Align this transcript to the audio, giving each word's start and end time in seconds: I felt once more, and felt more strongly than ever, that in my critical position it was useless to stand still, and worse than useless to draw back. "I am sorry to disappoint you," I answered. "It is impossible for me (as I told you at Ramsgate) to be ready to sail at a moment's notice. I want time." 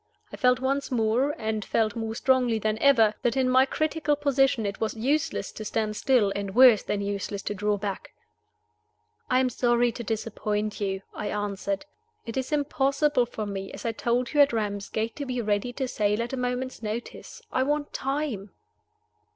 I 0.33 0.35
felt 0.35 0.59
once 0.59 0.89
more, 0.89 1.35
and 1.37 1.63
felt 1.63 1.95
more 1.95 2.15
strongly 2.15 2.57
than 2.57 2.79
ever, 2.79 3.13
that 3.21 3.37
in 3.37 3.47
my 3.47 3.67
critical 3.67 4.15
position 4.15 4.65
it 4.65 4.81
was 4.81 4.95
useless 4.95 5.51
to 5.51 5.63
stand 5.63 5.95
still, 5.95 6.33
and 6.35 6.55
worse 6.55 6.81
than 6.81 7.01
useless 7.01 7.43
to 7.43 7.53
draw 7.53 7.77
back. 7.77 8.11
"I 9.29 9.39
am 9.39 9.51
sorry 9.51 9.91
to 9.91 10.03
disappoint 10.03 10.81
you," 10.81 11.03
I 11.13 11.27
answered. 11.29 11.85
"It 12.25 12.35
is 12.35 12.51
impossible 12.51 13.27
for 13.27 13.45
me 13.45 13.71
(as 13.73 13.85
I 13.85 13.91
told 13.91 14.33
you 14.33 14.41
at 14.41 14.53
Ramsgate) 14.53 15.15
to 15.17 15.25
be 15.27 15.39
ready 15.39 15.71
to 15.73 15.87
sail 15.87 16.23
at 16.23 16.33
a 16.33 16.35
moment's 16.37 16.81
notice. 16.81 17.43
I 17.51 17.61
want 17.61 17.93
time." 17.93 18.49